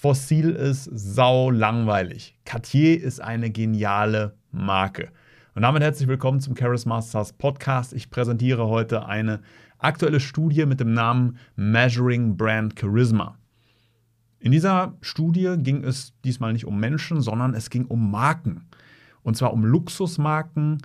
Fossil 0.00 0.50
ist 0.50 0.84
sau 0.84 1.50
langweilig. 1.50 2.38
Cartier 2.44 3.02
ist 3.02 3.18
eine 3.18 3.50
geniale 3.50 4.36
Marke. 4.52 5.10
Und 5.56 5.62
damit 5.62 5.82
herzlich 5.82 6.06
willkommen 6.06 6.38
zum 6.38 6.54
Charis 6.54 6.86
Masters 6.86 7.32
Podcast. 7.32 7.92
Ich 7.92 8.08
präsentiere 8.08 8.68
heute 8.68 9.06
eine 9.06 9.40
aktuelle 9.78 10.20
Studie 10.20 10.66
mit 10.66 10.78
dem 10.78 10.94
Namen 10.94 11.36
Measuring 11.56 12.36
Brand 12.36 12.78
Charisma. 12.78 13.38
In 14.38 14.52
dieser 14.52 14.96
Studie 15.00 15.56
ging 15.58 15.82
es 15.82 16.12
diesmal 16.24 16.52
nicht 16.52 16.66
um 16.66 16.78
Menschen, 16.78 17.20
sondern 17.20 17.54
es 17.54 17.68
ging 17.68 17.86
um 17.86 18.08
Marken. 18.08 18.68
Und 19.24 19.36
zwar 19.36 19.52
um 19.52 19.64
Luxusmarken. 19.64 20.78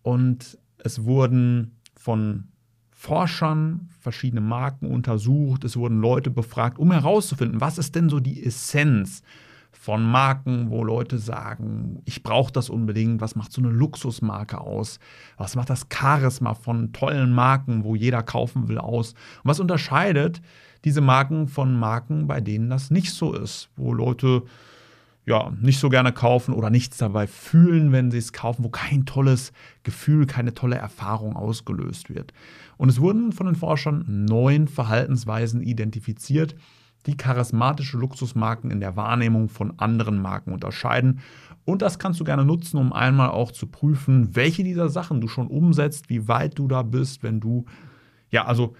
Und 0.00 0.58
es 0.78 1.04
wurden 1.04 1.76
von 1.94 2.48
Forschern 3.02 3.88
verschiedene 3.98 4.40
Marken 4.40 4.86
untersucht. 4.86 5.64
Es 5.64 5.76
wurden 5.76 6.00
Leute 6.00 6.30
befragt, 6.30 6.78
um 6.78 6.92
herauszufinden, 6.92 7.60
was 7.60 7.76
ist 7.76 7.96
denn 7.96 8.08
so 8.08 8.20
die 8.20 8.46
Essenz 8.46 9.24
von 9.72 10.04
Marken, 10.04 10.70
wo 10.70 10.84
Leute 10.84 11.18
sagen, 11.18 12.00
ich 12.04 12.22
brauche 12.22 12.52
das 12.52 12.70
unbedingt, 12.70 13.20
was 13.20 13.34
macht 13.34 13.52
so 13.52 13.60
eine 13.60 13.70
Luxusmarke 13.70 14.60
aus, 14.60 15.00
was 15.36 15.56
macht 15.56 15.68
das 15.70 15.88
Charisma 15.92 16.54
von 16.54 16.92
tollen 16.92 17.32
Marken, 17.32 17.82
wo 17.82 17.96
jeder 17.96 18.22
kaufen 18.22 18.68
will, 18.68 18.78
aus? 18.78 19.14
Und 19.42 19.50
was 19.50 19.58
unterscheidet 19.58 20.40
diese 20.84 21.00
Marken 21.00 21.48
von 21.48 21.76
Marken, 21.76 22.28
bei 22.28 22.40
denen 22.40 22.70
das 22.70 22.92
nicht 22.92 23.10
so 23.10 23.34
ist, 23.34 23.68
wo 23.74 23.92
Leute 23.92 24.44
ja, 25.24 25.52
nicht 25.60 25.78
so 25.78 25.88
gerne 25.88 26.12
kaufen 26.12 26.52
oder 26.52 26.68
nichts 26.68 26.96
dabei 26.96 27.26
fühlen, 27.26 27.92
wenn 27.92 28.10
sie 28.10 28.18
es 28.18 28.32
kaufen, 28.32 28.64
wo 28.64 28.70
kein 28.70 29.06
tolles 29.06 29.52
Gefühl, 29.84 30.26
keine 30.26 30.52
tolle 30.52 30.76
Erfahrung 30.76 31.36
ausgelöst 31.36 32.10
wird. 32.10 32.32
Und 32.76 32.88
es 32.88 33.00
wurden 33.00 33.32
von 33.32 33.46
den 33.46 33.54
Forschern 33.54 34.04
neun 34.08 34.66
Verhaltensweisen 34.66 35.62
identifiziert, 35.62 36.56
die 37.06 37.16
charismatische 37.16 37.98
Luxusmarken 37.98 38.70
in 38.70 38.80
der 38.80 38.96
Wahrnehmung 38.96 39.48
von 39.48 39.78
anderen 39.78 40.20
Marken 40.20 40.52
unterscheiden. 40.52 41.20
Und 41.64 41.82
das 41.82 41.98
kannst 41.98 42.18
du 42.20 42.24
gerne 42.24 42.44
nutzen, 42.44 42.76
um 42.76 42.92
einmal 42.92 43.30
auch 43.30 43.52
zu 43.52 43.68
prüfen, 43.68 44.34
welche 44.34 44.64
dieser 44.64 44.88
Sachen 44.88 45.20
du 45.20 45.28
schon 45.28 45.46
umsetzt, 45.46 46.10
wie 46.10 46.26
weit 46.26 46.58
du 46.58 46.66
da 46.66 46.82
bist, 46.82 47.22
wenn 47.22 47.40
du, 47.40 47.64
ja, 48.30 48.46
also 48.46 48.74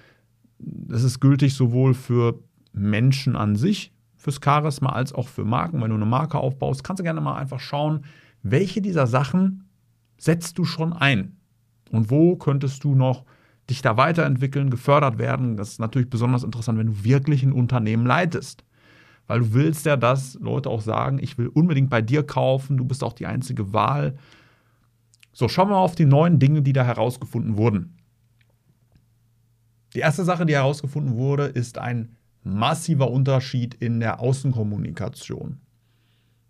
das 0.59 1.05
ist 1.05 1.20
gültig 1.20 1.55
sowohl 1.55 1.94
für 1.94 2.41
Menschen 2.72 3.36
an 3.36 3.56
sich, 3.56 3.92
fürs 4.23 4.39
Charisma, 4.42 4.91
als 4.91 5.12
auch 5.12 5.27
für 5.27 5.45
Marken. 5.45 5.83
Wenn 5.83 5.91
du 5.91 5.97
eine 5.97 6.06
Marke 6.06 6.39
aufbaust, 6.39 6.84
kannst 6.84 7.01
du 7.01 7.05
gerne 7.05 7.20
mal 7.20 7.34
einfach 7.34 7.59
schauen, 7.59 8.05
welche 8.45 8.81
dieser 8.81 9.09
Sachen 9.09 9.69
setzt 10.17 10.59
du 10.59 10.65
schon 10.65 10.92
ein 10.92 11.37
und 11.91 12.09
wo 12.09 12.37
könntest 12.37 12.84
du 12.84 12.95
noch 12.95 13.25
dich 13.69 13.83
da 13.83 13.97
weiterentwickeln, 13.97 14.70
gefördert 14.70 15.19
werden. 15.19 15.56
Das 15.56 15.70
ist 15.70 15.81
natürlich 15.81 16.09
besonders 16.09 16.45
interessant, 16.45 16.78
wenn 16.78 16.87
du 16.87 17.05
wirklich 17.05 17.43
ein 17.43 17.53
Unternehmen 17.53 18.06
leitest. 18.06 18.65
Weil 19.27 19.41
du 19.41 19.55
willst 19.55 19.87
ja, 19.87 19.97
dass 19.97 20.34
Leute 20.41 20.70
auch 20.70 20.83
sagen, 20.83 21.19
ich 21.20 21.37
will 21.37 21.48
unbedingt 21.48 21.91
bei 21.91 22.00
dir 22.00 22.25
kaufen, 22.25 22.77
du 22.77 22.84
bist 22.84 23.03
auch 23.03 23.12
die 23.12 23.27
einzige 23.27 23.73
Wahl. 23.73 24.17
So, 25.33 25.48
schauen 25.48 25.69
wir 25.69 25.75
mal 25.75 25.83
auf 25.83 25.97
die 25.97 26.05
neuen 26.05 26.39
Dinge, 26.39 26.62
die 26.62 26.73
da 26.73 26.84
herausgefunden 26.84 27.56
wurden. 27.56 27.97
Die 29.95 30.00
erste 30.00 30.25
Sache, 30.25 30.47
die 30.47 30.55
herausgefunden 30.55 31.17
wurde, 31.17 31.45
ist 31.45 31.78
ein 31.78 32.17
massiver 32.44 33.10
Unterschied 33.10 33.74
in 33.74 34.00
der 34.00 34.20
Außenkommunikation. 34.20 35.60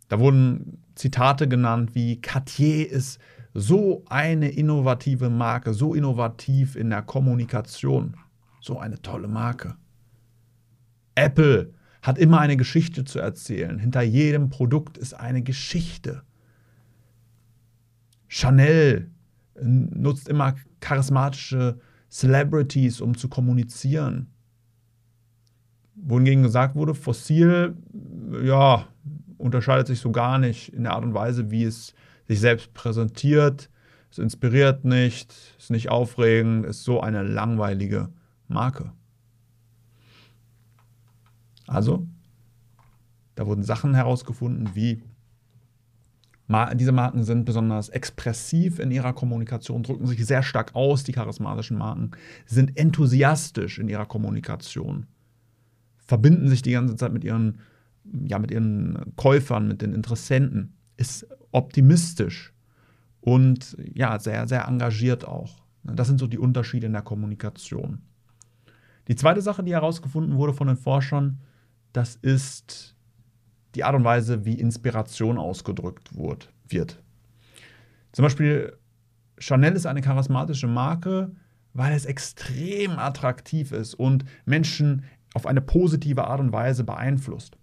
Da 0.08 0.18
wurden 0.18 0.82
Zitate 0.94 1.48
genannt 1.48 1.94
wie 1.94 2.20
Cartier 2.20 2.90
ist 2.90 3.18
so 3.54 4.04
eine 4.08 4.50
innovative 4.50 5.30
Marke, 5.30 5.74
so 5.74 5.94
innovativ 5.94 6.76
in 6.76 6.90
der 6.90 7.02
Kommunikation, 7.02 8.16
so 8.60 8.78
eine 8.78 9.00
tolle 9.00 9.28
Marke. 9.28 9.76
Apple 11.14 11.74
hat 12.00 12.18
immer 12.18 12.40
eine 12.40 12.56
Geschichte 12.56 13.04
zu 13.04 13.18
erzählen. 13.18 13.78
Hinter 13.78 14.02
jedem 14.02 14.48
Produkt 14.48 14.98
ist 14.98 15.14
eine 15.14 15.42
Geschichte. 15.42 16.22
Chanel 18.28 19.10
nutzt 19.60 20.28
immer 20.28 20.54
charismatische 20.80 21.78
Celebrities, 22.10 23.00
um 23.00 23.16
zu 23.16 23.28
kommunizieren 23.28 24.32
wohingegen 26.02 26.42
gesagt 26.42 26.74
wurde, 26.74 26.94
Fossil, 26.94 27.76
ja, 28.42 28.86
unterscheidet 29.38 29.86
sich 29.86 30.00
so 30.00 30.12
gar 30.12 30.38
nicht 30.38 30.72
in 30.72 30.84
der 30.84 30.92
Art 30.92 31.04
und 31.04 31.14
Weise, 31.14 31.50
wie 31.50 31.64
es 31.64 31.94
sich 32.26 32.40
selbst 32.40 32.74
präsentiert. 32.74 33.70
Es 34.10 34.18
inspiriert 34.18 34.84
nicht, 34.84 35.32
ist 35.58 35.70
nicht 35.70 35.90
aufregend, 35.90 36.66
ist 36.66 36.84
so 36.84 37.00
eine 37.00 37.22
langweilige 37.22 38.10
Marke. 38.48 38.92
Also, 41.66 42.06
da 43.34 43.46
wurden 43.46 43.62
Sachen 43.62 43.94
herausgefunden 43.94 44.70
wie 44.74 45.02
diese 46.74 46.92
Marken 46.92 47.24
sind 47.24 47.46
besonders 47.46 47.88
expressiv 47.88 48.78
in 48.78 48.90
ihrer 48.90 49.14
Kommunikation, 49.14 49.82
drücken 49.82 50.06
sich 50.06 50.26
sehr 50.26 50.42
stark 50.42 50.74
aus, 50.74 51.02
die 51.02 51.12
charismatischen 51.12 51.78
Marken, 51.78 52.10
sind 52.44 52.76
enthusiastisch 52.76 53.78
in 53.78 53.88
ihrer 53.88 54.04
Kommunikation 54.04 55.06
verbinden 56.12 56.46
sich 56.46 56.60
die 56.60 56.72
ganze 56.72 56.94
Zeit 56.94 57.10
mit 57.14 57.24
ihren, 57.24 57.58
ja, 58.26 58.38
mit 58.38 58.50
ihren 58.50 59.14
Käufern, 59.16 59.66
mit 59.66 59.80
den 59.80 59.94
Interessenten, 59.94 60.74
ist 60.98 61.26
optimistisch 61.52 62.52
und 63.22 63.78
ja, 63.94 64.18
sehr, 64.18 64.46
sehr 64.46 64.68
engagiert 64.68 65.26
auch. 65.26 65.64
Das 65.84 66.08
sind 66.08 66.20
so 66.20 66.26
die 66.26 66.36
Unterschiede 66.36 66.84
in 66.84 66.92
der 66.92 67.00
Kommunikation. 67.00 68.02
Die 69.08 69.16
zweite 69.16 69.40
Sache, 69.40 69.64
die 69.64 69.72
herausgefunden 69.72 70.36
wurde 70.36 70.52
von 70.52 70.66
den 70.66 70.76
Forschern, 70.76 71.40
das 71.94 72.16
ist 72.16 72.94
die 73.74 73.82
Art 73.82 73.94
und 73.94 74.04
Weise, 74.04 74.44
wie 74.44 74.60
Inspiration 74.60 75.38
ausgedrückt 75.38 76.10
wird. 76.14 77.02
Zum 78.12 78.24
Beispiel, 78.24 78.76
Chanel 79.38 79.72
ist 79.72 79.86
eine 79.86 80.02
charismatische 80.02 80.68
Marke, 80.68 81.34
weil 81.72 81.94
es 81.94 82.04
extrem 82.04 82.98
attraktiv 82.98 83.72
ist 83.72 83.94
und 83.94 84.26
Menschen 84.44 85.04
auf 85.34 85.46
eine 85.46 85.60
positive 85.60 86.26
Art 86.26 86.40
und 86.40 86.52
Weise 86.52 86.84
beeinflusst. 86.84 87.56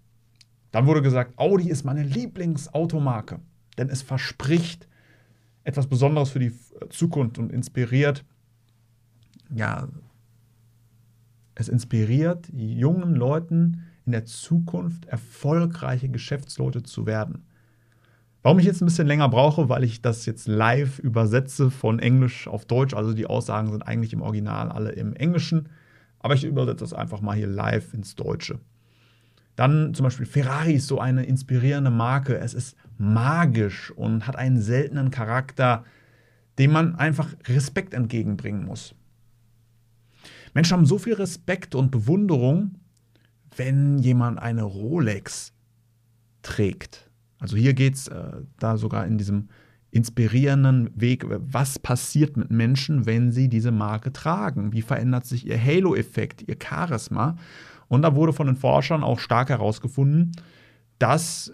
Dann 0.71 0.85
wurde 0.85 1.01
gesagt, 1.01 1.37
Audi 1.37 1.69
ist 1.69 1.83
meine 1.83 2.03
Lieblingsautomarke, 2.03 3.39
denn 3.77 3.89
es 3.89 4.01
verspricht 4.01 4.87
etwas 5.63 5.87
Besonderes 5.87 6.29
für 6.29 6.39
die 6.39 6.53
Zukunft 6.89 7.37
und 7.37 7.51
inspiriert, 7.51 8.23
ja, 9.53 9.87
es 11.55 11.67
inspiriert 11.67 12.47
jungen 12.53 13.15
Leuten 13.15 13.83
in 14.05 14.13
der 14.13 14.25
Zukunft 14.25 15.05
erfolgreiche 15.05 16.09
Geschäftsleute 16.09 16.83
zu 16.83 17.05
werden. 17.05 17.43
Warum 18.41 18.59
ich 18.59 18.65
jetzt 18.65 18.81
ein 18.81 18.85
bisschen 18.85 19.07
länger 19.07 19.27
brauche, 19.27 19.67
weil 19.67 19.83
ich 19.83 20.01
das 20.01 20.25
jetzt 20.25 20.47
live 20.47 20.99
übersetze 20.99 21.69
von 21.69 21.99
Englisch 21.99 22.47
auf 22.47 22.65
Deutsch, 22.65 22.93
also 22.93 23.13
die 23.13 23.25
Aussagen 23.25 23.71
sind 23.71 23.83
eigentlich 23.83 24.13
im 24.13 24.21
Original 24.21 24.71
alle 24.71 24.91
im 24.91 25.13
Englischen. 25.13 25.67
Aber 26.19 26.33
ich 26.33 26.43
übersetze 26.43 26.83
das 26.83 26.93
einfach 26.93 27.21
mal 27.21 27.35
hier 27.35 27.47
live 27.47 27.93
ins 27.93 28.15
Deutsche. 28.15 28.59
Dann 29.55 29.93
zum 29.93 30.05
Beispiel 30.05 30.25
Ferrari 30.25 30.73
ist 30.73 30.87
so 30.87 30.99
eine 30.99 31.25
inspirierende 31.25 31.91
Marke. 31.91 32.37
Es 32.37 32.53
ist 32.53 32.77
magisch 32.97 33.91
und 33.91 34.27
hat 34.27 34.35
einen 34.35 34.61
seltenen 34.61 35.11
Charakter, 35.11 35.83
dem 36.57 36.71
man 36.71 36.95
einfach 36.95 37.35
Respekt 37.47 37.93
entgegenbringen 37.93 38.65
muss. 38.65 38.95
Menschen 40.53 40.73
haben 40.73 40.85
so 40.85 40.97
viel 40.97 41.13
Respekt 41.13 41.75
und 41.75 41.91
Bewunderung, 41.91 42.75
wenn 43.55 43.99
jemand 43.99 44.39
eine 44.39 44.63
Rolex 44.63 45.53
trägt. 46.41 47.09
Also 47.39 47.57
hier 47.57 47.73
geht 47.73 47.95
es 47.95 48.07
äh, 48.07 48.31
da 48.59 48.77
sogar 48.77 49.05
in 49.05 49.17
diesem 49.17 49.49
inspirierenden 49.91 50.91
Weg, 50.95 51.25
was 51.27 51.79
passiert 51.79 52.37
mit 52.37 52.51
Menschen, 52.51 53.05
wenn 53.05 53.31
sie 53.31 53.49
diese 53.49 53.71
Marke 53.71 54.13
tragen? 54.13 54.71
Wie 54.71 54.81
verändert 54.81 55.25
sich 55.25 55.47
ihr 55.47 55.61
Halo-Effekt, 55.61 56.43
ihr 56.47 56.57
Charisma? 56.61 57.37
Und 57.87 58.03
da 58.03 58.15
wurde 58.15 58.33
von 58.33 58.47
den 58.47 58.55
Forschern 58.55 59.03
auch 59.03 59.19
stark 59.19 59.49
herausgefunden, 59.49 60.31
dass 60.99 61.51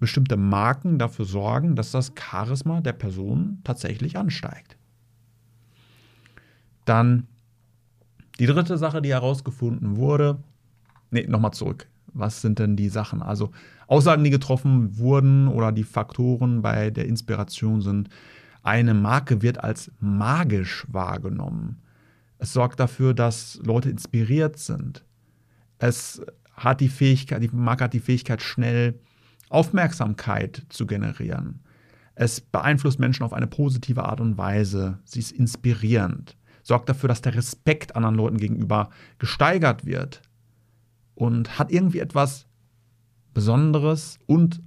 bestimmte 0.00 0.36
Marken 0.36 0.98
dafür 0.98 1.24
sorgen, 1.24 1.76
dass 1.76 1.92
das 1.92 2.12
Charisma 2.18 2.80
der 2.80 2.92
Person 2.92 3.60
tatsächlich 3.62 4.16
ansteigt. 4.18 4.76
Dann 6.84 7.26
die 8.38 8.46
dritte 8.46 8.76
Sache, 8.78 9.00
die 9.00 9.10
herausgefunden 9.10 9.96
wurde, 9.96 10.38
nee, 11.10 11.26
nochmal 11.26 11.52
zurück 11.52 11.86
was 12.18 12.40
sind 12.40 12.58
denn 12.58 12.76
die 12.76 12.88
Sachen? 12.88 13.22
Also 13.22 13.50
Aussagen, 13.86 14.24
die 14.24 14.30
getroffen 14.30 14.98
wurden 14.98 15.48
oder 15.48 15.72
die 15.72 15.84
Faktoren 15.84 16.62
bei 16.62 16.90
der 16.90 17.06
Inspiration 17.06 17.80
sind, 17.80 18.08
eine 18.62 18.94
Marke 18.94 19.42
wird 19.42 19.62
als 19.62 19.92
magisch 20.00 20.86
wahrgenommen. 20.88 21.82
Es 22.38 22.52
sorgt 22.52 22.80
dafür, 22.80 23.14
dass 23.14 23.60
Leute 23.62 23.90
inspiriert 23.90 24.58
sind. 24.58 25.04
Es 25.78 26.20
hat 26.52 26.80
die 26.80 26.88
Fähigkeit, 26.88 27.42
die 27.42 27.50
Marke 27.52 27.84
hat 27.84 27.92
die 27.92 28.00
Fähigkeit, 28.00 28.42
schnell 28.42 28.98
Aufmerksamkeit 29.48 30.66
zu 30.68 30.86
generieren. 30.86 31.60
Es 32.14 32.40
beeinflusst 32.40 32.98
Menschen 32.98 33.22
auf 33.24 33.32
eine 33.32 33.46
positive 33.46 34.04
Art 34.04 34.20
und 34.20 34.38
Weise. 34.38 34.98
Sie 35.04 35.20
ist 35.20 35.32
inspirierend. 35.32 36.36
Sorgt 36.62 36.88
dafür, 36.88 37.08
dass 37.08 37.22
der 37.22 37.34
Respekt 37.34 37.94
anderen 37.94 38.16
Leuten 38.16 38.38
gegenüber 38.38 38.90
gesteigert 39.18 39.84
wird 39.84 40.22
und 41.14 41.58
hat 41.58 41.70
irgendwie 41.70 42.00
etwas 42.00 42.46
Besonderes 43.36 44.18
und 44.24 44.62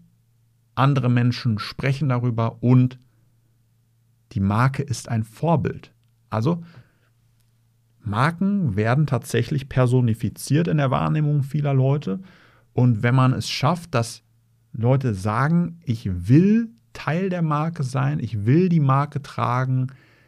andere 0.75 1.09
Menschen 1.09 1.57
sprechen 1.57 2.09
darüber 2.09 2.61
und 2.61 2.99
die 4.33 4.41
Marke 4.41 4.83
ist 4.83 5.09
ein 5.09 5.23
Vorbild. 5.23 5.91
Also 6.29 6.63
Marken 7.99 8.75
werden 8.75 9.07
tatsächlich 9.07 9.69
personifiziert 9.69 10.67
in 10.67 10.77
der 10.77 10.91
Wahrnehmung 10.91 11.41
vieler 11.41 11.73
Leute. 11.73 12.19
Und 12.73 13.01
wenn 13.01 13.15
man 13.15 13.33
es 13.33 13.49
schafft, 13.49 13.95
dass 13.95 14.21
Leute 14.71 15.15
sagen, 15.15 15.79
ich 15.83 16.29
will 16.29 16.69
Teil 16.93 17.31
der 17.31 17.41
Marke 17.41 17.81
sein, 17.81 18.19
ich 18.19 18.45
will 18.45 18.69
die 18.69 18.79
Marke 18.79 19.23
tragen, 19.23 19.87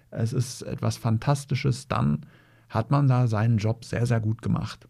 es 0.10 0.34
ist 0.34 0.64
etwas 0.64 0.98
Fantastisches, 0.98 1.88
dann 1.88 2.26
hat 2.70 2.90
man 2.90 3.08
da 3.08 3.28
seinen 3.28 3.60
Job 3.60 3.86
sehr, 3.86 4.08
sehr 4.08 4.20
gut 4.20 4.42
gemacht. 4.42 4.88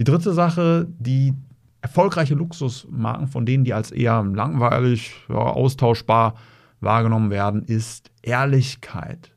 Die 0.00 0.04
dritte 0.04 0.32
Sache, 0.32 0.88
die 0.98 1.34
erfolgreiche 1.82 2.34
Luxusmarken, 2.34 3.26
von 3.26 3.44
denen 3.44 3.64
die 3.64 3.74
als 3.74 3.90
eher 3.90 4.22
langweilig, 4.22 5.12
ja, 5.28 5.36
austauschbar 5.36 6.36
wahrgenommen 6.80 7.30
werden, 7.30 7.64
ist 7.64 8.10
Ehrlichkeit. 8.22 9.34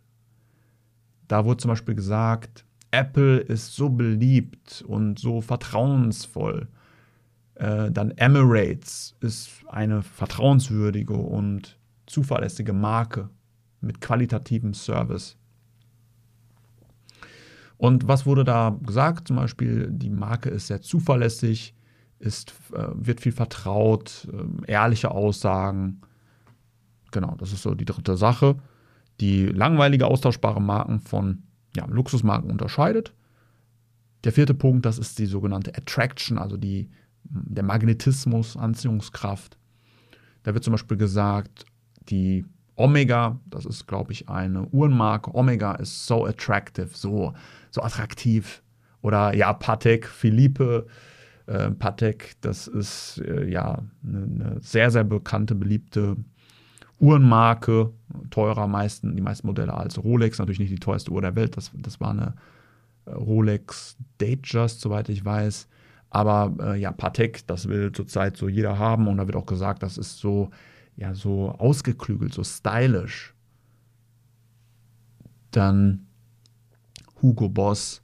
Da 1.27 1.43
wurde 1.43 1.57
zum 1.57 1.69
Beispiel 1.69 1.95
gesagt, 1.95 2.65
Apple 2.91 3.39
ist 3.39 3.75
so 3.75 3.89
beliebt 3.89 4.83
und 4.87 5.19
so 5.19 5.41
vertrauensvoll. 5.41 6.67
Äh, 7.55 7.91
dann 7.91 8.11
Emirates 8.11 9.15
ist 9.21 9.49
eine 9.67 10.03
vertrauenswürdige 10.03 11.15
und 11.15 11.79
zuverlässige 12.05 12.73
Marke 12.73 13.29
mit 13.81 14.01
qualitativem 14.01 14.73
Service. 14.73 15.35
Und 17.77 18.07
was 18.07 18.25
wurde 18.25 18.43
da 18.43 18.77
gesagt? 18.83 19.27
Zum 19.27 19.37
Beispiel, 19.37 19.89
die 19.91 20.09
Marke 20.09 20.49
ist 20.49 20.67
sehr 20.67 20.81
zuverlässig, 20.81 21.74
ist, 22.19 22.53
äh, 22.73 22.87
wird 22.93 23.21
viel 23.21 23.31
vertraut, 23.31 24.27
äh, 24.31 24.71
ehrliche 24.71 25.11
Aussagen. 25.11 26.01
Genau, 27.11 27.35
das 27.37 27.53
ist 27.53 27.63
so 27.63 27.75
die 27.75 27.85
dritte 27.85 28.17
Sache, 28.17 28.57
die 29.19 29.45
langweilige, 29.45 30.07
austauschbare 30.07 30.61
Marken 30.61 30.99
von 30.99 31.43
ja, 31.75 31.85
Luxusmarken 31.85 32.49
unterscheidet. 32.49 33.13
Der 34.23 34.31
vierte 34.31 34.53
Punkt, 34.53 34.85
das 34.85 34.97
ist 34.97 35.19
die 35.19 35.27
sogenannte 35.27 35.75
Attraction, 35.75 36.37
also 36.37 36.57
die, 36.57 36.89
der 37.23 37.63
Magnetismus, 37.63 38.57
Anziehungskraft. 38.57 39.57
Da 40.43 40.53
wird 40.53 40.63
zum 40.63 40.71
Beispiel 40.71 40.97
gesagt, 40.97 41.65
die 42.09 42.45
Omega, 42.75 43.39
das 43.45 43.65
ist, 43.65 43.87
glaube 43.87 44.11
ich, 44.11 44.27
eine 44.29 44.67
Uhrenmarke. 44.67 45.33
Omega 45.33 45.73
ist 45.75 46.05
so 46.07 46.25
attractive, 46.25 46.89
so, 46.91 47.33
so 47.71 47.81
attraktiv. 47.81 48.61
Oder 49.01 49.35
ja, 49.35 49.53
Patek, 49.53 50.07
Philippe, 50.07 50.87
äh, 51.47 51.71
Patek, 51.71 52.35
das 52.41 52.67
ist 52.67 53.21
äh, 53.25 53.49
ja 53.49 53.83
eine, 54.03 54.23
eine, 54.23 54.61
sehr, 54.61 54.91
sehr 54.91 55.03
bekannte, 55.03 55.55
beliebte 55.55 56.17
Uhrenmarke. 56.99 57.91
Teurer 58.29 58.67
meisten, 58.67 59.15
die 59.15 59.21
meisten 59.21 59.47
Modelle 59.47 59.73
als 59.73 60.03
Rolex, 60.03 60.39
natürlich 60.39 60.59
nicht 60.59 60.71
die 60.71 60.79
teuerste 60.79 61.11
Uhr 61.11 61.21
der 61.21 61.35
Welt. 61.35 61.57
Das, 61.57 61.71
das 61.73 61.99
war 61.99 62.11
eine 62.11 62.35
äh, 63.05 63.11
Rolex 63.11 63.97
Datejust, 64.17 64.81
soweit 64.81 65.09
ich 65.09 65.23
weiß. 65.23 65.67
Aber 66.09 66.55
äh, 66.59 66.79
ja, 66.79 66.91
Patek, 66.91 67.45
das 67.47 67.67
will 67.67 67.91
zurzeit 67.91 68.37
so 68.37 68.47
jeder 68.47 68.79
haben 68.79 69.07
und 69.07 69.17
da 69.17 69.27
wird 69.27 69.35
auch 69.35 69.45
gesagt, 69.45 69.83
das 69.83 69.97
ist 69.97 70.19
so 70.19 70.49
ja 70.95 71.13
so 71.13 71.51
ausgeklügelt, 71.51 72.33
so 72.33 72.43
stylisch. 72.43 73.33
Dann 75.51 76.07
Hugo 77.21 77.49
Boss 77.49 78.01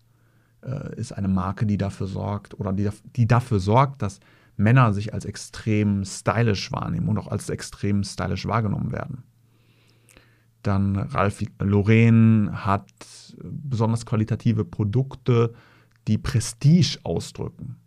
äh, 0.64 0.96
ist 0.96 1.12
eine 1.12 1.28
Marke, 1.28 1.66
die 1.66 1.78
dafür 1.78 2.08
sorgt 2.08 2.60
oder 2.60 2.74
die, 2.74 2.90
die 3.16 3.28
dafür 3.28 3.60
sorgt, 3.60 4.02
dass 4.02 4.20
Männer 4.58 4.94
sich 4.94 5.14
als 5.14 5.26
extrem 5.26 6.06
stylisch 6.06 6.72
wahrnehmen 6.72 7.10
und 7.10 7.18
auch 7.18 7.28
als 7.28 7.50
extrem 7.50 8.04
stylisch 8.04 8.46
wahrgenommen 8.46 8.92
werden. 8.92 9.24
Dann 10.62 10.96
Ralph 10.96 11.44
Lauren 11.60 12.52
hat 12.54 12.92
besonders 13.42 14.06
qualitative 14.06 14.64
Produkte, 14.64 15.54
die 16.08 16.18
Prestige 16.18 17.00
ausdrücken. 17.04 17.78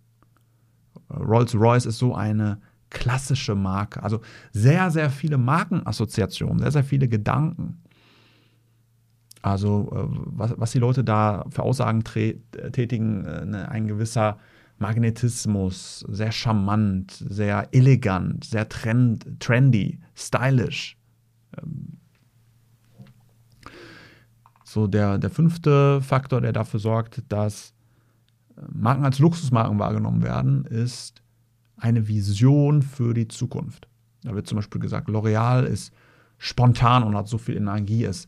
Rolls-Royce 1.11 1.87
ist 1.87 1.99
so 1.99 2.15
eine 2.15 2.61
klassische 2.91 3.55
Marke. 3.55 4.03
Also 4.03 4.21
sehr, 4.53 4.91
sehr 4.91 5.11
viele 5.11 5.39
Markenassoziationen, 5.39 6.61
sehr, 6.61 6.73
sehr 6.73 6.85
viele 6.85 7.09
Gedanken. 7.09 7.83
Also 9.45 9.91
äh, 9.93 10.17
was, 10.25 10.55
was 10.57 10.73
die 10.73 10.79
Leute 10.79 11.05
da 11.05 11.45
für 11.51 11.65
Aussagen 11.65 12.03
tätigen, 12.03 13.27
äh, 13.27 13.45
ne, 13.45 13.69
ein 13.69 13.87
gewisser 13.87 14.39
Magnetismus, 14.79 16.01
sehr 16.09 16.33
charmant, 16.33 17.13
sehr 17.29 17.69
elegant, 17.73 18.45
sehr 18.45 18.71
trend, 18.71 19.39
trendy, 19.41 20.01
stylisch. 20.15 20.97
Ähm, 21.59 21.99
so 24.65 24.87
der, 24.87 25.19
der 25.19 25.29
fünfte 25.29 26.01
Faktor, 26.01 26.41
der 26.41 26.55
dafür 26.55 26.81
sorgt, 26.81 27.23
dass 27.29 27.75
äh, 28.57 28.63
Marken 28.73 29.05
als 29.05 29.19
Luxusmarken 29.19 29.79
wahrgenommen 29.79 30.23
werden, 30.23 30.65
ist 30.65 31.23
eine 31.77 32.09
Vision 32.09 32.81
für 32.81 33.13
die 33.13 33.29
Zukunft. 33.29 33.89
Da 34.23 34.35
wird 34.35 34.47
zum 34.47 34.57
Beispiel 34.57 34.81
gesagt, 34.81 35.11
L'Oreal 35.11 35.65
ist 35.65 35.93
spontan 36.39 37.03
und 37.03 37.15
hat 37.15 37.29
so 37.29 37.37
viel 37.37 37.59
Energie. 37.59 38.05
Es 38.05 38.27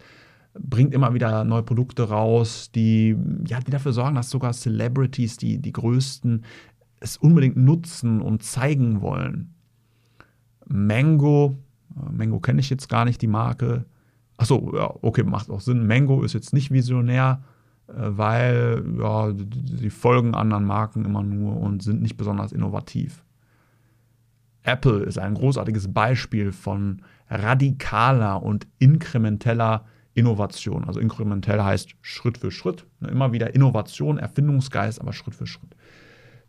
bringt 0.59 0.95
immer 0.95 1.15
wieder 1.15 1.45
neue 1.45 1.63
Produkte 1.63 2.09
raus, 2.09 2.71
die, 2.75 3.17
ja, 3.47 3.61
die 3.61 3.71
dafür 3.71 3.93
sorgen, 3.93 4.17
dass 4.17 4.31
sogar 4.31 4.53
Celebrities, 4.53 5.37
die, 5.37 5.59
die 5.59 5.73
größten, 5.73 6.45
es 7.01 7.17
unbedingt 7.17 7.57
nutzen 7.57 8.21
und 8.21 8.43
zeigen 8.43 9.01
wollen. 9.01 9.55
Mango, 10.67 11.59
äh, 11.97 12.13
Mango 12.13 12.41
kenne 12.41 12.61
ich 12.61 12.71
jetzt 12.71 12.89
gar 12.89 13.05
nicht, 13.05 13.23
die 13.23 13.27
Marke. 13.27 13.85
Achso, 14.37 14.73
ja, 14.75 14.93
okay, 15.03 15.23
macht 15.23 15.51
auch 15.51 15.61
Sinn. 15.61 15.87
Mango 15.87 16.23
ist 16.23 16.33
jetzt 16.33 16.53
nicht 16.53 16.71
visionär, 16.71 17.43
äh, 17.89 17.93
weil 17.95 18.85
ja, 18.99 19.33
sie 19.79 19.91
folgen 19.91 20.35
anderen 20.35 20.65
Marken 20.65 21.05
immer 21.05 21.23
nur 21.23 21.57
und 21.57 21.83
sind 21.83 22.03
nicht 22.03 22.17
besonders 22.17 22.53
innovativ. 22.53 23.25
Apple 24.63 25.05
ist 25.05 25.19
ein 25.19 25.35
großartiges 25.35 25.93
Beispiel 25.93 26.51
von 26.51 27.03
radikaler 27.29 28.43
und 28.43 28.67
inkrementeller 28.79 29.85
Innovation. 30.17 30.85
Also 30.85 31.01
inkrementell 31.01 31.63
heißt 31.63 31.95
Schritt 32.01 32.39
für 32.39 32.51
Schritt. 32.51 32.87
Ne, 33.01 33.09
immer 33.09 33.33
wieder 33.33 33.55
Innovation, 33.55 34.19
Erfindungsgeist, 34.19 35.01
aber 35.01 35.13
Schritt 35.13 35.35
für 35.35 35.47
Schritt. 35.47 35.77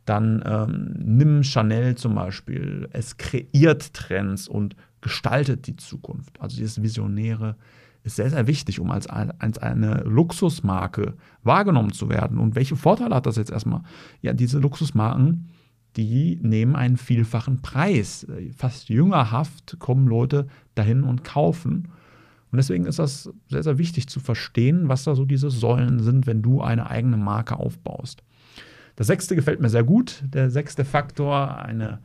Dann 0.05 0.41
ähm, 0.45 0.95
nimm 0.97 1.43
Chanel 1.43 1.95
zum 1.95 2.15
Beispiel. 2.15 2.89
Es 2.93 3.17
kreiert 3.17 3.93
Trends 3.93 4.47
und 4.47 4.75
gestaltet 5.01 5.67
die 5.67 5.75
Zukunft. 5.75 6.39
Also 6.41 6.57
dieses 6.57 6.81
Visionäre 6.81 7.55
ist 8.03 8.15
sehr, 8.15 8.29
sehr 8.29 8.47
wichtig, 8.47 8.79
um 8.79 8.89
als, 8.89 9.07
als 9.07 9.57
eine 9.57 10.03
Luxusmarke 10.05 11.15
wahrgenommen 11.43 11.91
zu 11.91 12.09
werden. 12.09 12.37
Und 12.37 12.55
welche 12.55 12.77
Vorteile 12.77 13.15
hat 13.15 13.25
das 13.25 13.35
jetzt 13.35 13.51
erstmal? 13.51 13.81
Ja, 14.21 14.33
diese 14.33 14.59
Luxusmarken 14.59 15.49
die 15.97 16.39
nehmen 16.43 16.75
einen 16.75 16.97
vielfachen 16.97 17.61
Preis. 17.61 18.27
Fast 18.55 18.87
jüngerhaft 18.89 19.77
kommen 19.79 20.07
Leute 20.07 20.47
dahin 20.75 21.03
und 21.03 21.23
kaufen. 21.23 21.89
Und 22.51 22.57
deswegen 22.57 22.85
ist 22.85 22.99
das 22.99 23.29
sehr, 23.49 23.63
sehr 23.63 23.77
wichtig 23.77 24.07
zu 24.07 24.19
verstehen, 24.19 24.87
was 24.87 25.03
da 25.03 25.15
so 25.15 25.25
diese 25.25 25.49
Säulen 25.49 26.01
sind, 26.01 26.27
wenn 26.27 26.41
du 26.41 26.61
eine 26.61 26.89
eigene 26.89 27.17
Marke 27.17 27.57
aufbaust. 27.57 28.23
Das 28.95 29.07
sechste 29.07 29.35
gefällt 29.35 29.59
mir 29.59 29.69
sehr 29.69 29.83
gut. 29.83 30.23
Der 30.25 30.49
sechste 30.49 30.85
Faktor, 30.85 31.57
eine 31.57 31.99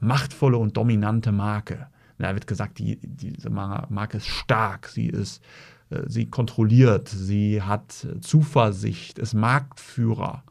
machtvolle 0.00 0.58
und 0.58 0.76
dominante 0.76 1.32
Marke. 1.32 1.86
Da 2.18 2.34
wird 2.34 2.46
gesagt, 2.46 2.78
die, 2.78 2.98
diese 3.00 3.48
Marke 3.48 4.18
ist 4.18 4.26
stark, 4.26 4.88
sie 4.88 5.06
ist, 5.06 5.42
äh, 5.88 6.02
sie 6.06 6.26
kontrolliert, 6.26 7.08
sie 7.08 7.62
hat 7.62 8.06
Zuversicht, 8.20 9.18
ist 9.18 9.32
Marktführer 9.32 10.42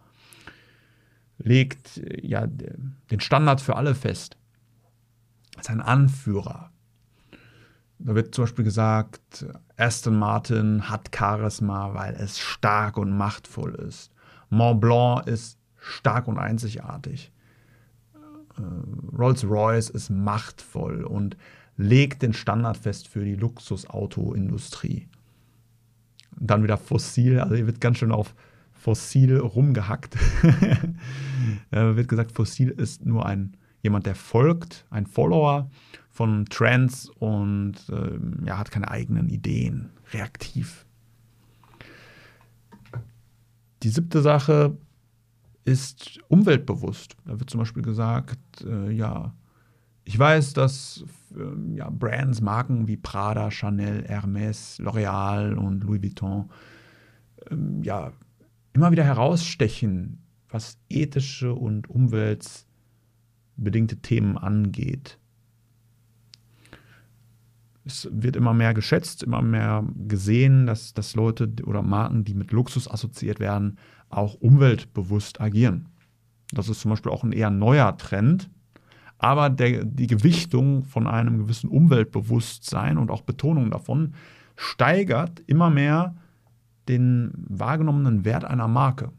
legt 1.40 2.02
ja 2.22 2.46
den 2.48 3.20
Standard 3.20 3.62
für 3.62 3.76
alle 3.76 3.96
fest. 3.96 4.38
Als 5.58 5.70
ein 5.70 5.82
Anführer. 5.82 6.72
Da 8.00 8.15
wird 8.15 8.34
zum 8.34 8.46
Beispiel 8.46 8.63
gesagt, 8.65 9.46
Aston 9.75 10.18
Martin 10.18 10.89
hat 10.89 11.12
Charisma, 11.13 11.94
weil 11.94 12.15
es 12.15 12.39
stark 12.39 12.98
und 12.98 13.15
machtvoll 13.15 13.75
ist. 13.75 14.12
Mont 14.50 14.79
Blanc 14.79 15.27
ist 15.27 15.60
stark 15.77 16.27
und 16.27 16.38
einzigartig. 16.38 17.32
Äh, 18.58 19.18
Rolls-Royce 19.18 19.89
ist 19.89 20.10
machtvoll 20.10 21.03
und 21.03 21.36
legt 21.75 22.22
den 22.22 22.34
Standard 22.34 22.77
fest 22.77 23.08
für 23.08 23.24
die 23.24 23.36
Luxusautoindustrie. 23.36 25.08
dann 26.41 26.63
wieder 26.63 26.77
fossil, 26.77 27.39
also 27.39 27.56
hier 27.56 27.68
wird 27.68 27.82
ganz 27.82 27.98
schön 27.98 28.13
auf 28.13 28.34
fossil 28.72 29.38
rumgehackt. 29.38 30.15
äh, 31.72 31.96
wird 31.96 32.08
gesagt, 32.08 32.32
fossil 32.32 32.70
ist 32.70 33.06
nur 33.06 33.25
ein 33.25 33.58
jemand, 33.82 34.06
der 34.06 34.16
folgt, 34.16 34.86
ein 34.90 35.06
Follower 35.06 35.70
von 36.10 36.46
Trends 36.46 37.10
und 37.10 37.76
äh, 37.90 38.20
ja, 38.46 38.58
hat 38.58 38.72
keine 38.72 38.90
eigenen 38.92 39.30
Ideen, 39.30 39.90
reaktiv. 40.12 40.86
Die 43.84 43.90
siebte 43.90 44.22
Sache 44.22 44.78
ist 45.64 46.20
umweltbewusst. 46.28 47.16
Da 47.26 47.40
wird 47.40 47.50
zum 47.50 47.60
Beispiel 47.60 47.84
gesagt, 47.84 48.40
äh, 48.66 48.92
ja, 48.92 49.34
ich 50.04 50.18
weiß, 50.18 50.54
dass 50.54 51.06
äh, 51.38 51.76
ja, 51.76 51.90
Brands, 51.90 52.42
Marken 52.42 52.88
wie 52.88 52.98
Prada, 52.98 53.52
Chanel, 53.52 54.04
Hermes, 54.06 54.80
L'Oreal 54.80 55.54
und 55.54 55.84
Louis 55.84 56.02
Vuitton 56.02 56.50
ähm, 57.52 57.84
ja, 57.84 58.12
immer 58.74 58.92
wieder 58.92 59.04
herausstechen, 59.04 60.24
was 60.50 60.78
ethische 60.90 61.54
und 61.54 61.88
umweltbedingte 63.60 63.98
Themen 63.98 64.38
angeht. 64.38 65.20
Es 67.86 68.08
wird 68.12 68.36
immer 68.36 68.54
mehr 68.54 68.74
geschätzt, 68.74 69.24
immer 69.24 69.42
mehr 69.42 69.84
gesehen, 70.08 70.68
dass, 70.68 70.94
dass 70.94 71.16
Leute 71.16 71.51
oder 71.66 71.82
Marken, 71.82 72.24
die 72.24 72.34
mit 72.34 72.51
Luxus 72.51 72.89
assoziiert 72.89 73.39
werden, 73.39 73.78
auch 74.10 74.36
umweltbewusst 74.36 75.42
agieren. 75.42 75.88
Das 76.51 76.70
ist 76.70 76.82
zum 76.82 76.92
Beispiel 76.92 77.12
auch 77.12 77.24
ein 77.24 77.32
eher 77.32 77.50
neuer 77.50 77.98
Trend. 77.98 78.50
Aber 79.18 79.50
der, 79.50 79.84
die 79.86 80.08
Gewichtung 80.08 80.84
von 80.84 81.06
einem 81.06 81.39
gewissen 81.39 81.70
Umweltbewusstsein 81.70 82.98
und 82.98 83.12
auch 83.12 83.22
Betonung 83.22 83.70
davon 83.72 84.13
steigert 84.56 85.42
immer 85.48 85.70
mehr 85.70 86.16
den 86.88 87.32
wahrgenommenen 87.50 88.24
Wert 88.24 88.46
einer 88.46 88.68
Marke, 88.68 89.12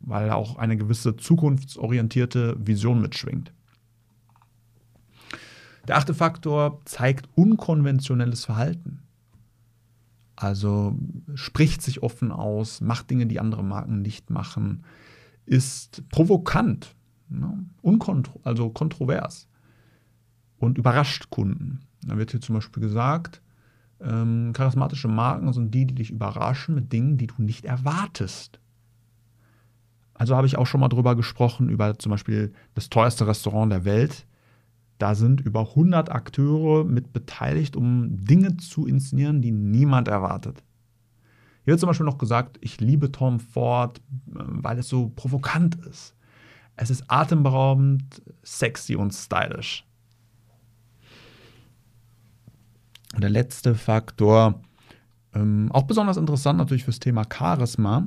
weil 0.00 0.30
auch 0.30 0.56
eine 0.56 0.76
gewisse 0.76 1.16
zukunftsorientierte 1.16 2.56
Vision 2.58 3.00
mitschwingt. 3.00 3.52
Der 5.90 5.96
achte 5.96 6.14
Faktor 6.14 6.80
zeigt 6.84 7.28
unkonventionelles 7.34 8.44
Verhalten. 8.44 9.00
Also 10.36 10.96
spricht 11.34 11.82
sich 11.82 12.04
offen 12.04 12.30
aus, 12.30 12.80
macht 12.80 13.10
Dinge, 13.10 13.26
die 13.26 13.40
andere 13.40 13.64
Marken 13.64 14.00
nicht 14.00 14.30
machen, 14.30 14.84
ist 15.46 16.08
provokant, 16.08 16.94
ne? 17.28 17.66
Unkontro 17.82 18.38
also 18.44 18.70
kontrovers 18.70 19.48
und 20.58 20.78
überrascht 20.78 21.28
Kunden. 21.30 21.80
Da 22.06 22.16
wird 22.16 22.30
hier 22.30 22.40
zum 22.40 22.54
Beispiel 22.54 22.84
gesagt, 22.84 23.42
ähm, 24.00 24.52
charismatische 24.52 25.08
Marken 25.08 25.52
sind 25.52 25.74
die, 25.74 25.86
die 25.86 25.96
dich 25.96 26.12
überraschen 26.12 26.76
mit 26.76 26.92
Dingen, 26.92 27.18
die 27.18 27.26
du 27.26 27.42
nicht 27.42 27.64
erwartest. 27.64 28.60
Also 30.14 30.36
habe 30.36 30.46
ich 30.46 30.56
auch 30.56 30.68
schon 30.68 30.82
mal 30.82 30.88
drüber 30.88 31.16
gesprochen, 31.16 31.68
über 31.68 31.98
zum 31.98 32.10
Beispiel 32.10 32.52
das 32.74 32.90
teuerste 32.90 33.26
Restaurant 33.26 33.72
der 33.72 33.84
Welt. 33.84 34.28
Da 35.00 35.14
sind 35.14 35.40
über 35.40 35.60
100 35.70 36.12
Akteure 36.12 36.84
mit 36.84 37.14
beteiligt, 37.14 37.74
um 37.74 38.22
Dinge 38.22 38.58
zu 38.58 38.86
inszenieren, 38.86 39.40
die 39.40 39.50
niemand 39.50 40.08
erwartet. 40.08 40.62
Hier 41.64 41.72
wird 41.72 41.80
zum 41.80 41.86
Beispiel 41.86 42.04
noch 42.04 42.18
gesagt, 42.18 42.58
ich 42.60 42.82
liebe 42.82 43.10
Tom 43.10 43.40
Ford, 43.40 43.98
äh, 43.98 44.02
weil 44.34 44.78
es 44.78 44.90
so 44.90 45.08
provokant 45.16 45.76
ist. 45.86 46.14
Es 46.76 46.90
ist 46.90 47.04
atemberaubend, 47.08 48.20
sexy 48.42 48.94
und 48.94 49.12
stylisch. 49.12 49.86
Und 53.14 53.22
der 53.22 53.30
letzte 53.30 53.74
Faktor, 53.74 54.60
ähm, 55.32 55.70
auch 55.72 55.84
besonders 55.84 56.18
interessant 56.18 56.58
natürlich 56.58 56.84
fürs 56.84 57.00
Thema 57.00 57.24
Charisma, 57.32 58.06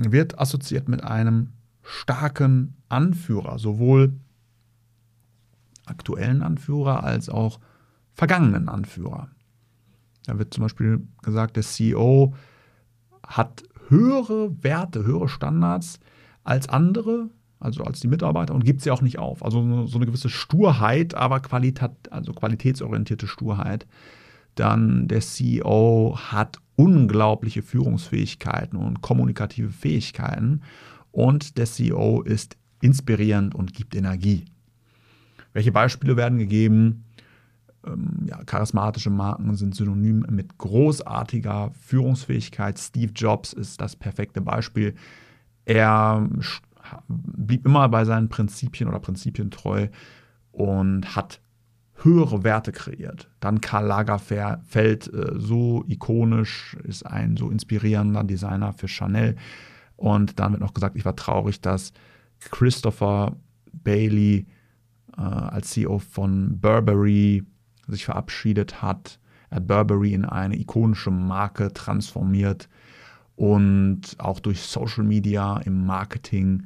wird 0.00 0.36
assoziiert 0.40 0.88
mit 0.88 1.04
einem 1.04 1.52
starken 1.84 2.74
Anführer, 2.88 3.60
sowohl 3.60 4.14
aktuellen 5.86 6.42
Anführer 6.42 7.04
als 7.04 7.28
auch 7.28 7.60
vergangenen 8.12 8.68
Anführer. 8.68 9.28
Da 10.26 10.38
wird 10.38 10.54
zum 10.54 10.62
Beispiel 10.62 11.06
gesagt, 11.22 11.56
der 11.56 11.62
CEO 11.62 12.34
hat 13.26 13.64
höhere 13.88 14.62
Werte, 14.62 15.04
höhere 15.04 15.28
Standards 15.28 15.98
als 16.44 16.68
andere, 16.68 17.30
also 17.58 17.84
als 17.84 18.00
die 18.00 18.08
Mitarbeiter 18.08 18.54
und 18.54 18.64
gibt 18.64 18.82
sie 18.82 18.90
auch 18.90 19.02
nicht 19.02 19.18
auf. 19.18 19.44
Also 19.44 19.86
so 19.86 19.98
eine 19.98 20.06
gewisse 20.06 20.28
Sturheit, 20.28 21.14
aber 21.14 21.40
Qualitat, 21.40 21.92
also 22.10 22.32
qualitätsorientierte 22.32 23.26
Sturheit. 23.26 23.86
Dann 24.54 25.08
der 25.08 25.20
CEO 25.20 26.16
hat 26.16 26.58
unglaubliche 26.76 27.62
Führungsfähigkeiten 27.62 28.78
und 28.78 29.00
kommunikative 29.00 29.70
Fähigkeiten 29.70 30.62
und 31.10 31.58
der 31.58 31.66
CEO 31.66 32.22
ist 32.22 32.56
inspirierend 32.80 33.54
und 33.54 33.72
gibt 33.74 33.94
Energie. 33.94 34.44
Welche 35.52 35.72
Beispiele 35.72 36.16
werden 36.16 36.38
gegeben? 36.38 37.04
Ähm, 37.86 38.26
ja, 38.26 38.42
charismatische 38.44 39.10
Marken 39.10 39.54
sind 39.54 39.74
synonym 39.74 40.24
mit 40.30 40.58
großartiger 40.58 41.72
Führungsfähigkeit. 41.80 42.78
Steve 42.78 43.12
Jobs 43.14 43.52
ist 43.52 43.80
das 43.80 43.96
perfekte 43.96 44.40
Beispiel. 44.40 44.94
Er 45.64 46.28
blieb 47.08 47.66
immer 47.66 47.88
bei 47.88 48.04
seinen 48.04 48.28
Prinzipien 48.28 48.88
oder 48.88 48.98
Prinzipien 48.98 49.50
treu 49.50 49.88
und 50.50 51.14
hat 51.16 51.40
höhere 52.02 52.42
Werte 52.42 52.72
kreiert. 52.72 53.30
Dann 53.40 53.60
Karl 53.60 53.86
Lagerfeld, 53.86 55.12
äh, 55.12 55.32
so 55.36 55.84
ikonisch, 55.86 56.76
ist 56.84 57.06
ein 57.06 57.36
so 57.36 57.50
inspirierender 57.50 58.24
Designer 58.24 58.72
für 58.72 58.88
Chanel. 58.88 59.36
Und 59.96 60.40
dann 60.40 60.52
wird 60.52 60.60
noch 60.60 60.74
gesagt, 60.74 60.96
ich 60.96 61.04
war 61.04 61.16
traurig, 61.16 61.60
dass 61.60 61.92
Christopher 62.50 63.36
Bailey 63.72 64.46
äh, 65.16 65.20
als 65.20 65.70
CEO 65.70 65.98
von 65.98 66.60
Burberry 66.60 67.44
sich 67.86 68.04
verabschiedet 68.04 68.82
hat. 68.82 69.18
Er 69.50 69.56
hat 69.56 69.66
Burberry 69.66 70.14
in 70.14 70.24
eine 70.24 70.58
ikonische 70.58 71.10
Marke 71.10 71.72
transformiert 71.72 72.68
und 73.36 74.00
auch 74.18 74.40
durch 74.40 74.62
Social 74.62 75.04
Media 75.04 75.58
im 75.58 75.84
Marketing 75.84 76.64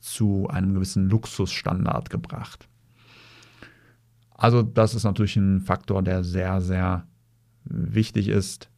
zu 0.00 0.48
einem 0.48 0.74
gewissen 0.74 1.08
Luxusstandard 1.08 2.10
gebracht. 2.10 2.68
Also 4.34 4.62
das 4.62 4.94
ist 4.94 5.04
natürlich 5.04 5.36
ein 5.36 5.60
Faktor, 5.60 6.02
der 6.02 6.24
sehr, 6.24 6.60
sehr 6.60 7.06
wichtig 7.64 8.28
ist. 8.28 8.68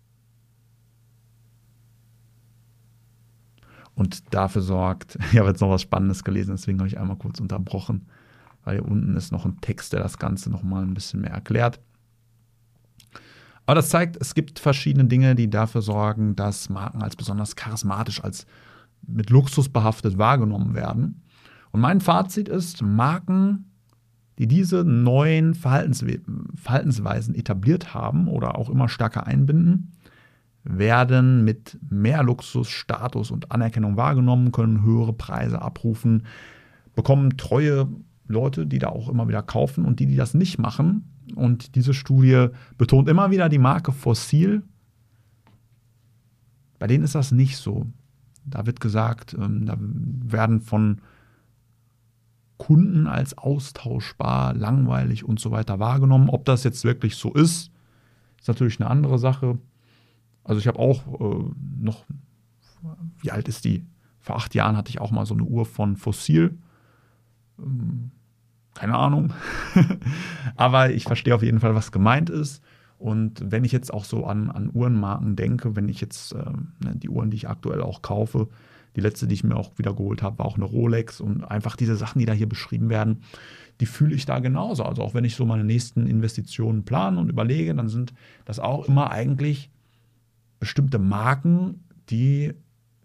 Und 3.95 4.35
dafür 4.35 4.63
sorgt, 4.63 5.17
ich 5.33 5.39
habe 5.39 5.49
jetzt 5.49 5.61
noch 5.61 5.71
was 5.71 5.83
Spannendes 5.83 6.23
gelesen, 6.23 6.53
deswegen 6.53 6.79
habe 6.79 6.89
ich 6.89 6.99
einmal 6.99 7.17
kurz 7.17 7.41
unterbrochen 7.41 8.07
weil 8.67 8.79
hier 8.79 8.85
unten 8.85 9.17
ist 9.17 9.33
noch 9.33 9.47
ein 9.47 9.61
Text, 9.61 9.93
der 9.93 10.01
das 10.01 10.19
Ganze 10.19 10.51
nochmal 10.51 10.83
ein 10.83 10.93
bisschen 10.93 11.21
mehr 11.21 11.31
erklärt. 11.31 11.81
Aber 13.65 13.77
das 13.77 13.89
zeigt, 13.89 14.17
es 14.21 14.35
gibt 14.35 14.59
verschiedene 14.59 15.07
Dinge, 15.07 15.35
die 15.35 15.49
dafür 15.49 15.83
sorgen, 15.83 16.37
dass 16.37 16.69
Marken 16.69 17.01
als 17.03 17.17
besonders 17.17 17.57
charismatisch, 17.57 18.23
als 18.23 18.47
mit 19.07 19.31
Luxus 19.31 19.69
behaftet 19.69 20.19
wahrgenommen 20.19 20.75
werden. 20.75 21.23
Und 21.71 21.81
mein 21.81 22.01
Fazit 22.01 22.49
ist, 22.49 22.83
Marken, 22.83 23.71
die 24.39 24.49
diese 24.49 24.85
neuen 24.85 25.55
Verhaltenswe 25.55 26.21
Verhaltensweisen 26.55 27.35
etabliert 27.35 27.95
haben 27.95 28.27
oder 28.27 28.59
auch 28.59 28.69
immer 28.69 28.89
stärker 28.89 29.27
einbinden, 29.27 29.93
werden 30.65 31.45
mit 31.45 31.79
mehr 31.89 32.25
Luxus, 32.25 32.69
Status 32.69 33.31
und 33.31 33.53
Anerkennung 33.53 33.97
wahrgenommen, 33.97 34.51
können 34.51 34.83
höhere 34.83 35.13
Preise 35.13 35.63
abrufen, 35.63 36.25
bekommen 36.97 37.37
treue 37.37 37.89
Leute, 38.28 38.66
die 38.66 38.78
da 38.78 38.88
auch 38.88 39.09
immer 39.09 39.28
wieder 39.28 39.42
kaufen 39.42 39.85
und 39.85 40.00
die, 40.00 40.06
die 40.06 40.16
das 40.16 40.35
nicht 40.35 40.59
machen. 40.59 41.04
Und 41.35 41.75
diese 41.75 41.95
Studie 41.95 42.49
betont 42.78 43.09
immer 43.09 43.30
wieder 43.30 43.49
die 43.49 43.59
Marke 43.59 43.92
Fossil. 43.92 44.62
Bei 46.78 46.87
denen 46.87 47.04
ist 47.04 47.14
das 47.14 47.33
nicht 47.33 47.56
so. 47.56 47.87
Da 48.45 48.66
wird 48.66 48.80
gesagt, 48.80 49.35
ähm, 49.35 49.66
da 49.66 49.76
werden 49.78 50.61
von 50.61 51.00
Kunden 52.59 53.06
als 53.06 53.37
austauschbar, 53.37 54.54
langweilig 54.54 55.25
und 55.25 55.40
so 55.40 55.50
weiter 55.50 55.78
wahrgenommen. 55.78 56.28
Ob 56.30 56.45
das 56.45 56.64
jetzt 56.64 56.85
wirklich 56.85 57.16
so 57.16 57.33
ist, 57.33 57.71
ist 58.38 58.49
natürlich 58.49 58.80
eine 58.80 58.90
andere 58.90 59.18
Sache. 59.18 59.59
Also 60.45 60.61
ich 60.61 60.68
habe 60.68 60.78
auch 60.78 61.21
äh, 61.21 61.50
noch, 61.80 62.04
wie 63.21 63.30
alt 63.30 63.49
ist 63.49 63.64
die? 63.64 63.85
Vor 64.21 64.37
acht 64.37 64.54
Jahren 64.54 64.76
hatte 64.76 64.90
ich 64.90 65.00
auch 65.00 65.11
mal 65.11 65.26
so 65.26 65.35
eine 65.35 65.45
Uhr 65.45 65.66
von 65.66 65.97
Fossil. 65.97 66.59
Ähm, 67.59 68.11
keine 68.75 68.97
Ahnung. 68.97 69.33
Aber 70.57 70.91
ich 70.91 71.05
verstehe 71.05 71.35
auf 71.35 71.43
jeden 71.43 71.61
Fall, 71.61 71.75
was 71.75 71.93
gemeint 71.93 72.31
ist. 72.31 72.63
Und 72.99 73.43
wenn 73.45 73.65
ich 73.65 73.73
jetzt 73.73 73.93
auch 73.93 74.05
so 74.05 74.27
an, 74.27 74.51
an 74.51 74.71
Uhrenmarken 74.73 75.37
denke, 75.37 75.77
wenn 75.77 75.89
ich 75.89 76.01
jetzt 76.01 76.33
äh, 76.33 76.39
ne, 76.85 76.95
die 76.95 77.09
Uhren, 77.09 77.31
die 77.31 77.37
ich 77.37 77.49
aktuell 77.49 77.83
auch 77.83 78.03
kaufe, 78.03 78.49
die 78.97 79.03
letzte, 79.03 79.27
die 79.27 79.35
ich 79.35 79.45
mir 79.45 79.57
auch 79.57 79.79
wieder 79.79 79.93
geholt 79.95 80.23
habe, 80.23 80.39
war 80.39 80.47
auch 80.47 80.57
eine 80.57 80.65
Rolex 80.65 81.21
und 81.21 81.45
einfach 81.45 81.77
diese 81.77 81.97
Sachen, 81.97 82.19
die 82.19 82.25
da 82.25 82.33
hier 82.33 82.49
beschrieben 82.49 82.89
werden, 82.89 83.23
die 83.81 83.87
fühle 83.87 84.15
ich 84.15 84.25
da 84.25 84.39
genauso. 84.39 84.85
Also 84.85 85.03
auch 85.03 85.13
wenn 85.13 85.25
ich 85.25 85.37
so 85.37 85.45
meine 85.45 85.65
nächsten 85.65 86.07
Investitionen 86.07 86.85
plane 86.85 87.21
und 87.21 87.29
überlege, 87.29 87.75
dann 87.75 87.91
sind 87.91 88.15
das 88.47 88.59
auch 88.59 88.89
immer 88.89 89.11
eigentlich 89.11 89.71
bestimmte 90.59 90.99
Marken, 90.99 91.85
die 92.09 92.55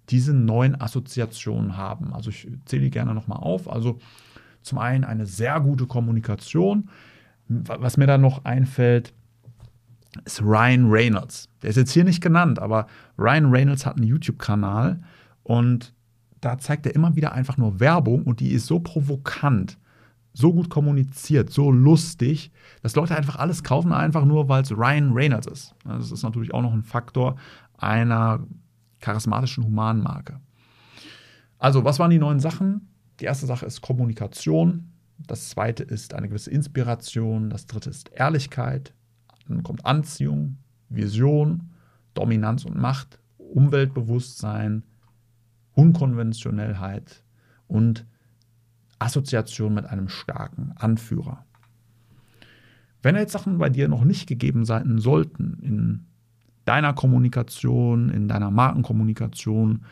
diese 0.10 0.34
neuen 0.34 0.79
Assoziationen 0.79 1.75
haben. 1.75 2.13
Also 2.13 2.29
ich 2.29 2.48
zähle 2.65 2.84
die 2.84 2.89
gerne 2.89 3.13
nochmal 3.13 3.39
auf. 3.39 3.70
Also 3.70 4.00
zum 4.62 4.77
einen 4.77 5.03
eine 5.03 5.25
sehr 5.25 5.60
gute 5.60 5.86
Kommunikation. 5.86 6.89
Was 7.48 7.98
mir 7.98 8.08
da 8.08 8.18
noch 8.18 8.46
einfällt, 8.46 9.13
ist 10.25 10.41
Ryan 10.41 10.89
Reynolds. 10.89 11.50
Der 11.62 11.70
ist 11.70 11.75
jetzt 11.77 11.91
hier 11.91 12.03
nicht 12.03 12.22
genannt, 12.22 12.60
aber 12.60 12.88
Ryan 13.18 13.51
Reynolds 13.51 13.86
hat 13.86 13.98
einen 13.98 14.08
YouTube-Kanal 14.08 15.01
und 15.44 15.94
da 16.41 16.58
zeigt 16.58 16.86
er 16.86 16.96
immer 16.96 17.15
wieder 17.15 17.34
einfach 17.34 17.58
nur 17.58 17.80
Werbung 17.80 18.24
und 18.24 18.39
die 18.39 18.51
ist 18.51 18.65
so 18.65 18.80
provokant, 18.80 19.77
so 20.34 20.53
gut 20.53 20.70
kommuniziert, 20.70 21.51
so 21.51 21.72
lustig, 21.72 22.51
dass 22.82 22.96
Leute 22.96 23.15
einfach 23.15 23.36
alles 23.36 23.63
kaufen, 23.63 23.94
einfach 23.94 24.25
nur, 24.25 24.50
weil 24.50 24.63
es 24.63 24.72
Ryan 24.72 25.13
Reynolds 25.13 25.48
ist. 25.48 25.75
Das 25.86 26.12
ist 26.12 26.24
natürlich 26.24 26.53
auch 26.53 26.62
noch 26.62 26.74
ein 26.74 26.84
Faktor 26.84 27.36
einer 27.77 28.39
charismatischen 29.00 29.63
Humanmarke. 29.63 30.39
Also, 31.58 31.84
was 31.84 32.00
waren 32.00 32.12
die 32.12 32.18
neuen 32.18 32.39
Sachen? 32.39 32.88
Die 33.21 33.25
erste 33.25 33.45
Sache 33.45 33.67
ist 33.67 33.81
Kommunikation. 33.81 34.91
Das 35.27 35.49
zweite 35.49 35.83
ist 35.83 36.15
eine 36.15 36.27
gewisse 36.27 36.49
Inspiration. 36.49 37.51
Das 37.51 37.67
dritte 37.67 37.91
ist 37.91 38.09
Ehrlichkeit. 38.13 38.95
Dann 39.47 39.61
kommt 39.61 39.85
Anziehung, 39.85 40.57
Vision, 40.89 41.69
Dominanz 42.15 42.65
und 42.65 42.77
Macht, 42.77 43.19
Umweltbewusstsein, 43.37 44.83
Unkonventionellheit 45.73 47.23
und 47.67 48.05
Assoziation 48.97 49.75
mit 49.75 49.85
einem 49.85 50.09
starken 50.09 50.73
Anführer. 50.75 51.45
Wenn 53.03 53.15
jetzt 53.15 53.33
Sachen 53.33 53.59
bei 53.59 53.69
dir 53.69 53.87
noch 53.87 54.03
nicht 54.03 54.27
gegeben 54.27 54.65
sein 54.65 54.97
sollten 54.99 55.59
in 55.61 56.05
deiner 56.65 56.93
Kommunikation, 56.93 58.09
in 58.09 58.27
deiner 58.27 58.51
Markenkommunikation, 58.51 59.85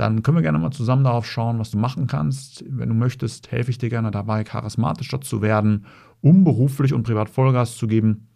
dann 0.00 0.22
können 0.22 0.38
wir 0.38 0.42
gerne 0.42 0.58
mal 0.58 0.70
zusammen 0.70 1.04
darauf 1.04 1.26
schauen, 1.26 1.58
was 1.58 1.72
du 1.72 1.78
machen 1.78 2.06
kannst. 2.06 2.64
Wenn 2.66 2.88
du 2.88 2.94
möchtest, 2.94 3.50
helfe 3.50 3.70
ich 3.70 3.76
dir 3.76 3.90
gerne 3.90 4.10
dabei, 4.10 4.44
charismatischer 4.44 5.20
zu 5.20 5.42
werden, 5.42 5.84
um 6.22 6.42
beruflich 6.42 6.94
und 6.94 7.02
privat 7.02 7.28
Vollgas 7.28 7.76
zu 7.76 7.86
geben. 7.86 8.28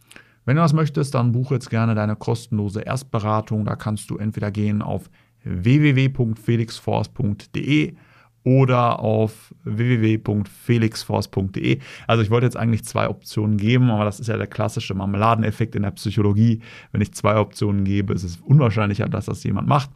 Wenn 0.44 0.56
du 0.56 0.62
das 0.62 0.75
möchtest, 0.75 1.14
dann 1.14 1.33
buche 1.33 1.54
jetzt 1.54 1.71
gerne 1.71 1.94
deine 1.94 2.16
kostenlose 2.16 2.83
Erstberatung. 2.83 3.64
Da 3.64 3.76
kannst 3.76 4.11
du 4.11 4.18
entweder 4.18 4.50
gehen 4.50 4.83
auf 4.83 5.09
www.felixforce.de 5.44 7.94
oder 8.42 9.00
auf 9.00 9.54
www.felixforce.de. 9.64 11.78
Also 12.06 12.23
ich 12.23 12.30
wollte 12.30 12.44
jetzt 12.44 12.59
eigentlich 12.59 12.85
zwei 12.85 13.09
Optionen 13.09 13.56
geben, 13.56 13.90
aber 13.90 14.04
das 14.04 14.21
ist 14.21 14.26
ja 14.26 14.37
der 14.37 14.49
klassische 14.49 14.92
Marmeladeneffekt 14.92 15.75
in 15.76 15.83
der 15.83 15.92
Psychologie. 15.92 16.61
Wenn 16.92 17.00
ich 17.00 17.14
zwei 17.14 17.38
Optionen 17.38 17.85
gebe, 17.85 18.12
ist 18.12 18.25
es 18.25 18.37
unwahrscheinlicher, 18.42 19.09
dass 19.09 19.25
das 19.25 19.42
jemand 19.44 19.66
macht. 19.66 19.88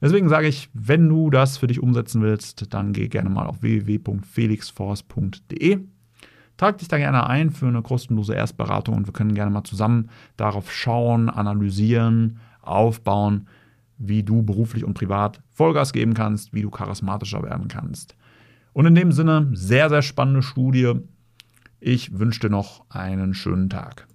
Deswegen 0.00 0.28
sage 0.28 0.46
ich, 0.46 0.70
wenn 0.72 1.08
du 1.08 1.28
das 1.30 1.58
für 1.58 1.66
dich 1.66 1.82
umsetzen 1.82 2.22
willst, 2.22 2.72
dann 2.72 2.92
geh 2.92 3.08
gerne 3.08 3.30
mal 3.30 3.46
auf 3.46 3.62
www.felixforce.de. 3.62 5.80
Trag 6.56 6.78
dich 6.78 6.86
da 6.88 6.98
gerne 6.98 7.26
ein 7.26 7.50
für 7.50 7.66
eine 7.68 7.82
kostenlose 7.82 8.34
Erstberatung 8.34 8.96
und 8.96 9.06
wir 9.06 9.12
können 9.12 9.34
gerne 9.34 9.50
mal 9.50 9.64
zusammen 9.64 10.08
darauf 10.36 10.72
schauen, 10.72 11.28
analysieren, 11.30 12.40
aufbauen, 12.62 13.46
wie 13.96 14.24
du 14.24 14.42
beruflich 14.42 14.84
und 14.84 14.94
privat 14.94 15.40
Vollgas 15.50 15.92
geben 15.92 16.14
kannst, 16.14 16.52
wie 16.52 16.62
du 16.62 16.70
charismatischer 16.70 17.44
werden 17.44 17.68
kannst. 17.68 18.16
Und 18.72 18.86
in 18.86 18.94
dem 18.94 19.12
Sinne, 19.12 19.50
sehr, 19.52 19.88
sehr 19.88 20.02
spannende 20.02 20.42
Studie. 20.42 20.94
Ich 21.80 22.18
wünsche 22.18 22.40
dir 22.40 22.50
noch 22.50 22.84
einen 22.90 23.34
schönen 23.34 23.70
Tag. 23.70 24.07